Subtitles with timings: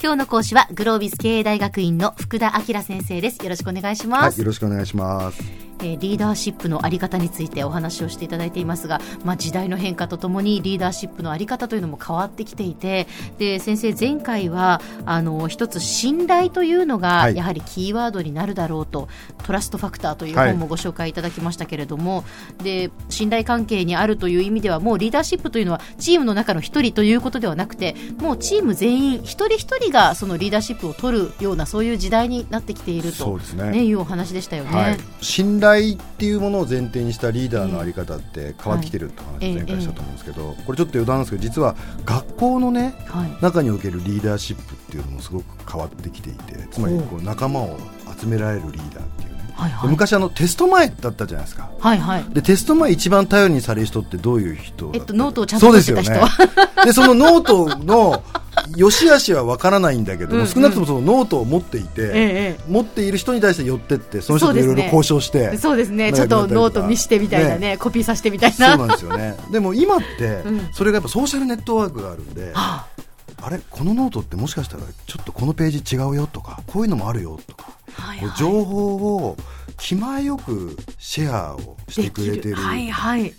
[0.00, 3.42] 今日の講師はグロービス経営大学院の福田明先生です。
[3.42, 5.42] よろしくお願いします、はい、よろしくお願いします。
[5.82, 13.06] えーリーダーシップのあり方についてお話をしていただいていますが、まあ、時代の変化とともにリーダーシップのあり方というのも変わってきていて
[13.38, 17.36] で先生、前回はあの一つ信頼というのがはい。
[17.36, 19.08] やはりキーワードになるだろうと、
[19.44, 20.50] トラストファクターというはい。
[20.50, 22.24] 本もご紹介いただきましたけれども、
[22.62, 34.70] で信頼関係にあるという意味ではもうリーダーシップというのはチームの中の一人ということではなくてもうチーム全員一人一人がそのリーダーシップを取るようなそういう時代になってきていると、ね、いうお話でしたよね。
[34.70, 43.42] はい、信頼っていうものを前提にしたリーダーのあり方って変わってきてるって話を前回したと思うんですけど、これちょっと余談なんですけど実は学校のねはい。
[43.42, 47.78] 中におけるリーダーシップっていうのもすごく変わってきていてつまりこう仲間を
[48.20, 49.90] 集められるリーダーっていうはいはい。
[49.90, 51.70] 昔あのテスト前だったじゃないですか。
[51.78, 52.24] はいはい。
[52.30, 56.20] でテスト前一番頼りにされる人ってどういう人えっとノートをちゃんとそうですよね。
[56.84, 58.22] でそのノートの
[58.76, 60.48] 良し悪しは分からないんだけども、うんうん。
[60.48, 66.10] 少なくともそのノートを持っていて、え持っている人に対して寄ってってその人といろいろ交渉してそうですね。
[66.10, 68.76] なんかちょっとノート見してみたいなね、コピーさせてみたいな。
[68.76, 69.36] そうなんですよね。
[69.50, 70.68] でも今って、うん。
[70.72, 72.86] それがやっぱソーシャルネットワークがあるんで、は
[73.42, 73.50] あ。
[73.50, 78.38] れこのノートってもしかしたらちょっとこのページ違うよとかこういうのもあるよとか、あはいはい。
[78.38, 79.36] 情報を
[79.82, 82.56] 気前よくシェアをしてくれてる。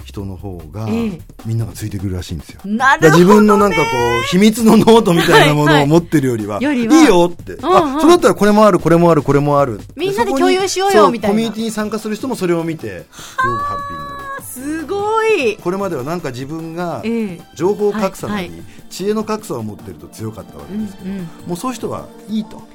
[0.03, 1.21] 人の方が、ええ。
[1.45, 2.59] みんながついてくるらしいんですよ。
[2.65, 3.83] なるほど、自分のなんかこ
[4.21, 11.33] う秘密のノートみたいなものを持ってるよりは、いいよって、あそれだったらこれもあるこれもあるこれもあるみんなで共有しようよそみたいな。
[11.33, 14.23] コミュニティに参加する人もそれを見てすごくハッピーになる。
[14.43, 15.55] すごい。
[15.57, 17.41] これまではなんか自分がええ。
[17.55, 18.51] 情報格差なり、
[18.89, 21.17] 知恵の格差を持ってると強かったわけうんですけど、うん。
[21.47, 22.57] もうそういう人はいいと。
[22.57, 22.65] はい。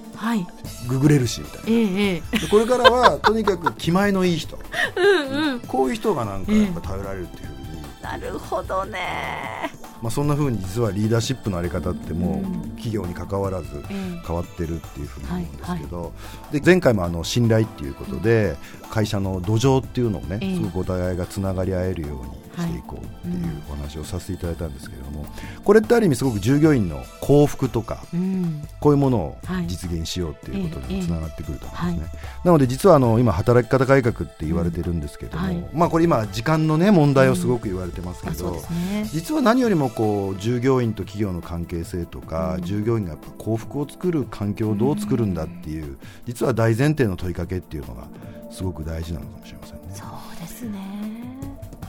[0.89, 2.49] ググれるしみたいな。
[2.51, 4.59] これからは とにかく気前のいい人。
[4.97, 5.61] うんうん。
[5.61, 9.71] こういう人がなんかやっぱ頼られるっていうふうに、なるほどね。
[10.03, 14.21] まあ、そんなふうに実はリーダーシップのあり方ってもう企業に関わらずええ。
[14.27, 16.13] 変わってるっていうふうに思うんですけど、
[16.53, 18.57] で前回もあの信頼っていうことで
[18.91, 20.55] 会社の土壌っていうのをね、ええ。
[20.57, 25.27] すごくお互いがつながり合えるようにしていこうっていうお話をさせていただいたんですけれども、
[25.65, 28.63] これってある意味すごく従業員の幸福とかうん。
[28.81, 29.67] こういうものをはい。
[29.67, 32.21] 実現しようっていうことにもつながってくると思うんですね。
[32.45, 38.63] えなので実はあの今働き方改革って言われてるんですけども、まあこれ今時間のね問題をすごく言われてますけど。
[39.13, 48.09] 実は何よりもこう従業員と企業の関係性とか、うん従業員がやっぱ幸福を作る環境をどう作るんだっていう、実は大前提の問いかけっていうのが
[48.51, 49.83] すごく大事なのかもしれませんね。
[49.93, 51.18] そうですね。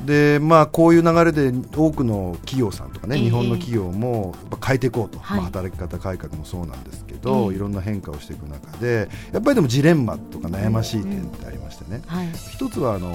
[0.05, 3.23] でまあこういう流れで多くの企業さんとかね、ええ。
[3.23, 5.37] 日本の企業も変えていこうと、はい。
[5.37, 7.55] まあ、働き方改革もそうなんですけど、ええ。
[7.57, 12.27] いろんな変化をしていく中でやっぱりでもジレンマとか悩ましい点ってありましてね、はい。
[12.51, 13.13] 一つはあの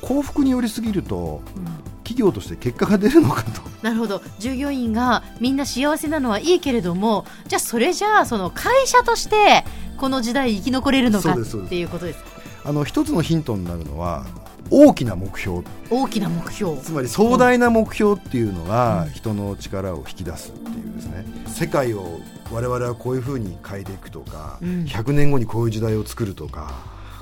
[0.00, 1.92] 幸福に寄りすぎるとうん。
[2.02, 3.62] 企業として結果が出るのかと。
[3.82, 4.20] なるほど。
[4.38, 9.64] 従業員がみんな幸せなのはいいけれどもじゃあそれじゃあその会社として
[9.96, 12.18] この時代生き残れるのかっていうことです。
[12.64, 14.24] あの一つのヒントになるのは
[14.72, 15.62] 大きな目標。
[15.90, 16.76] 大きな目標。
[16.78, 21.24] つまり壮大な目標っていうのがうん人の力を引き出すっていうですね。
[21.46, 24.84] 世界を我々はこういうふうに変えていくとか、うん。
[24.84, 26.72] 100年後にこういう時代を作るとか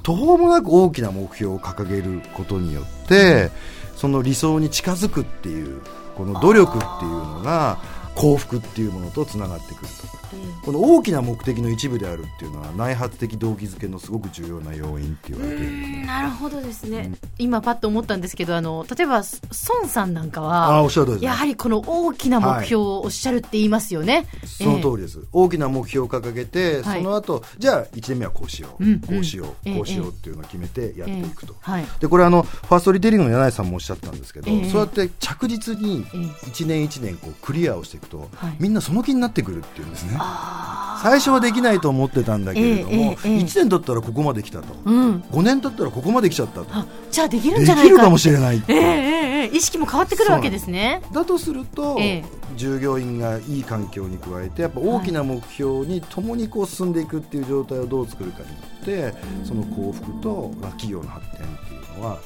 [0.02, 3.50] 途方もなく大きな目標を掲げることによって
[3.96, 5.82] その理想に近づくっていう
[6.16, 7.78] この努力っていうのが
[8.14, 10.20] 幸福っていうものとつながってくると。
[10.64, 16.06] この大きな目的の一部であるっていうのは内発的動機づけのすごく重要な要因って言われてるんですね。
[16.06, 19.22] なるほどですね、今パッと思ったんですけどあの例えば
[19.68, 21.26] 孫さんなんかはおっしゃる通りですね。
[21.26, 27.02] やはりこの大きな目標をおっしゃるって言いますよね、その通りです、大きな目標を掲げて、はい。
[27.02, 29.00] その後じゃあ1年目はこうしよう、うん。
[29.00, 29.74] こうしよう、ええ。
[29.74, 31.84] こうしようっていうのを決めてやっていくと、はい。
[31.98, 34.70] でこれあのファーストリテイリングの柳井さんもおっしゃったんですけど、ええ。
[34.70, 36.20] そうやって着実にええ。
[36.50, 38.56] 1年1年こうクリアをしていくと、はい。
[38.58, 40.16] みんなその気になってくるっていうんですね。
[40.18, 43.38] あ最初はできないと思ってたんだけれども、ええええええ。
[43.38, 45.20] 1年経ったらここまで来たと、ーうん。
[45.30, 46.66] 5年経ったらここまで来ちゃったと。
[46.70, 47.90] あじゃあできるんでじゃないか。
[47.90, 51.02] きるかもしれないええええええ意識も変わってくるわけですね。
[51.12, 52.24] だとすると、ええ。
[52.56, 59.14] 従業員がいい環境に加えてやっぱ大きな目標に共にこう進んでいくっていう状態をどう作るかによって
[59.44, 62.18] その幸福と、まあ、企業の発展っていうのは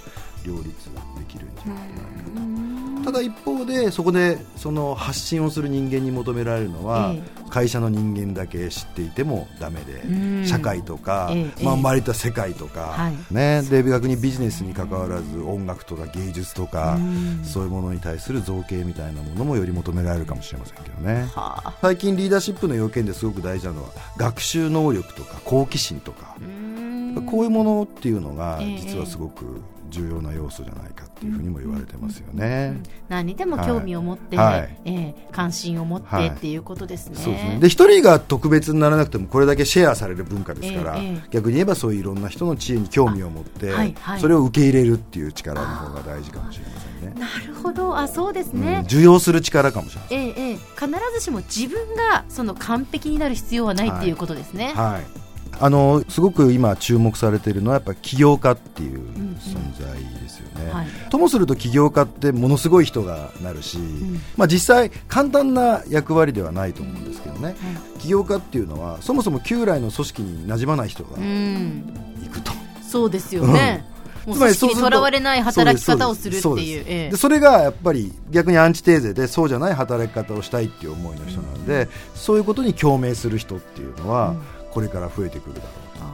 [0.44, 2.53] 両立できるんじゃないかな
[3.04, 10.46] ただ一方でそこでその発信をする人間に求められるのは、え会社の人間だけ知っていてもダメで、うん。
[10.46, 11.76] 社会とか、ええまあ、え。
[11.76, 13.14] え周りと世界とか、はい。
[13.30, 17.44] ね、で逆にビジネスに関わらず音楽とか芸術とか、うん。
[17.44, 21.28] そういうものに対する造形みたいなものもより求められるかもしれませんけどね。
[21.32, 21.74] はあ。
[21.80, 26.34] 最近リーダーシップの要件ですごく大事なのは学習能力とか好奇心とか
[27.26, 28.78] こういうものっていうのがええ。
[28.78, 32.81] 実はすごく重要な要素じゃないかっていうふうにも言われてますよね。
[33.08, 37.16] 何にでも興味を持って、はいええ関心を持って、はいっていうことですね。
[37.16, 47.20] そうですねで一人が特別にならなくてもこれだけシェアされる文化ですから、ええええ逆に言えばそういういろんな人の知恵に興味を持って、あはいはいそれを受け入れるっていう力の方が大事かもしれませんね。
[47.20, 48.78] なるほど、あそうですね。
[48.78, 50.20] うん受容する力かもしれません。
[50.20, 54.72] ええええ、必ずしも自分がその完璧になる必要はないっていうことですね。
[54.75, 55.24] はい、
[55.60, 59.92] あのすごく今注目されているのはやっぱ起業家っていううん存在
[60.22, 60.70] ですよね。
[60.72, 60.86] はい。
[61.10, 64.20] ともすると起業家ってものすごい人がなるし、ん。
[64.36, 67.56] まあ、実際簡単な役割ではないと思うんですけどね、
[67.98, 71.84] 起業家っていうのはそもそも旧来の組織に馴染まない人がうん、
[72.22, 72.52] 行くと。
[72.82, 73.84] そうですよね。
[74.32, 76.84] つまり組織にとらわれない働き方をするってそうですいう。
[76.86, 77.10] ええ。
[77.10, 84.34] でそれがやっぱり逆にアンチテーゼでそうじゃない働き方をしたいっていう思いの人なんで、そういうことに共鳴する人っていうのは、
[84.75, 86.05] これから増えてくるだろうと。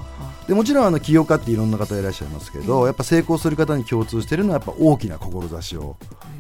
[0.47, 5.97] でもちろんあの起業家っていろんな方いらっしゃいますけど、やっぱ成功する方に共通しているのはやっぱ大きな志を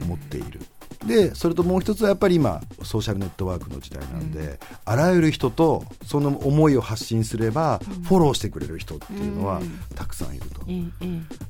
[0.07, 0.61] 持っている。
[1.07, 9.63] でそれともう一つはやっぱり今ソーシャルネットワークの時代なんで、あらゆる人とその思いを発信すれば、フォローしてくれる人っていうのは
[9.95, 10.61] たくさんいると、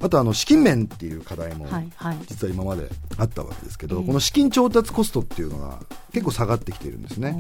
[0.05, 1.67] あとあの資金面っていう課題も。
[2.29, 4.07] 実は今まであったわけですけど、ええ。
[4.07, 5.81] この資金調達コストっていうのが
[6.13, 7.39] 結構下がってきているんですね、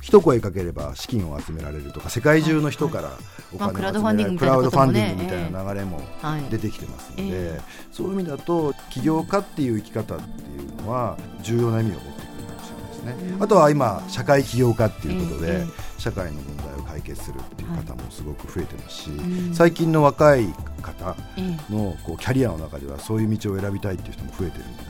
[0.00, 3.12] 一声かければ資金を集められるとか世界中の人から
[3.54, 7.60] お金を集められる、まあクラウドファンディングみクラウドファンデたいなこともねィングみたいな流れもはい出てきてますので、え
[7.92, 15.88] そういう意味だと起業家っていう生き方っていうのは重要な意味を持ってくるかもしれないですね、あとは今社会起業家っていうことで、ええ。
[15.98, 20.46] 社会の問題を解決するっていう方もすごく増えてますし、ん最近の若い
[20.80, 21.74] 方ええ。
[21.74, 24.84] のこうキャリアの中ではそういう道を選びたいっていう人も増えてるんで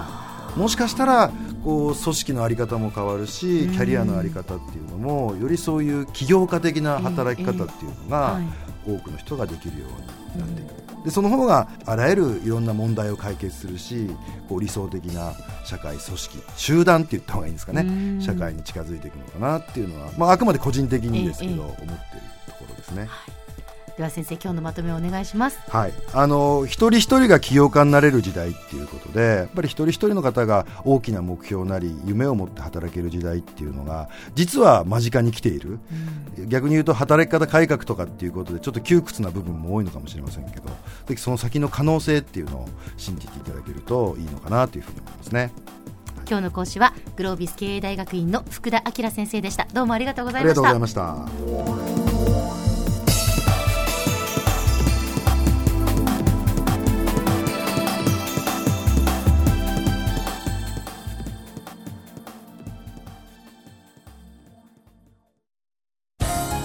[0.59, 1.31] もしかしたら
[1.63, 8.69] こう組織の在り方も変わるしキャリアの在り方っていうのもよりそういう起業家的な働き方っていうのがはい。
[8.87, 11.05] 多くの人ができるようになっていく。
[11.05, 14.11] でその方があらゆるいろんな問題を解決するし
[14.49, 15.33] こう理想的な
[15.65, 18.19] 社会組織集団って言った方がいいんですかうん。
[18.19, 21.97] ね社会に近づいていくのかなっていうのは、まあ、あくまで個人的にですけど、ええ思っている
[22.47, 23.09] ところですね。
[23.99, 25.59] では先生今日のまとめをお願いします。
[25.69, 35.81] はい、あの一人一人が起業家になれる時代っていうことでやっぱり一人一人の方が大きな目標なり夢を持って働ける時代っていうのが実は間近に来ている、
[36.47, 40.69] 逆に言うと働き方改革とかっていうことでちょっと窮屈な部分も多いのかもしれませんけど
[41.07, 45.51] ぜひその先の可能性っていうのを信じていただけるといいのかなというふうに思いますね
[46.29, 49.67] 今日の講師はグロービス経営大学院の福田明先生でした。
[49.73, 50.79] どうもありがとうござあいましたりがとうござい。
[50.79, 50.93] まし
[51.83, 51.88] た